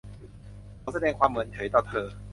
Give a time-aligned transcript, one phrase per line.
[0.79, 2.07] เขาแสดงความเมินเฉยต่อเธอ